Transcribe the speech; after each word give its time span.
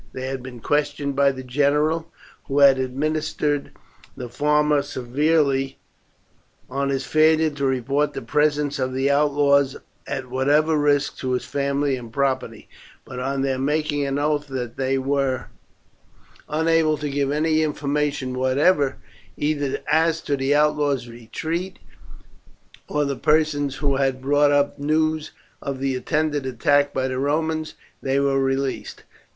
They 0.13 0.25
had 0.25 0.41
been 0.41 0.61
questioned 0.61 1.15
by 1.15 1.31
the 1.31 1.43
general, 1.43 2.07
who 2.45 2.57
had 2.57 2.79
admonished 2.79 3.37
the 3.39 4.29
farmer 4.29 4.81
severely 4.81 5.77
on 6.67 6.89
his 6.89 7.05
failure 7.05 7.51
to 7.51 7.65
report 7.67 8.13
the 8.13 8.23
presence 8.23 8.79
of 8.79 8.95
the 8.95 9.11
outlaws 9.11 9.77
at 10.07 10.27
whatever 10.31 10.75
risk 10.75 11.17
to 11.19 11.33
his 11.33 11.45
family 11.45 11.95
and 11.97 12.11
property; 12.11 12.67
but 13.05 13.19
on 13.19 13.43
their 13.43 13.63
taking 13.63 14.03
an 14.07 14.17
oath 14.17 14.47
that 14.47 14.75
they 14.75 14.97
were 14.97 15.49
unable 16.49 16.97
to 16.97 17.07
give 17.07 17.31
any 17.31 17.61
information 17.61 18.33
whatever, 18.35 18.97
either 19.37 19.81
as 19.87 20.19
to 20.21 20.35
the 20.35 20.55
outlaws' 20.55 21.07
retreat 21.07 21.77
or 22.87 23.05
the 23.05 23.15
persons 23.15 23.75
who 23.75 23.97
had 23.97 24.19
brought 24.19 24.51
up 24.51 24.77
the 24.77 24.83
news 24.83 25.29
of 25.61 25.79
the 25.79 25.93
intended 25.93 26.47
attack 26.47 26.91
by 26.91 27.07
the 27.07 27.19
Romans, 27.19 27.75
they 28.01 28.19
were 28.19 28.41
released. 28.41 29.03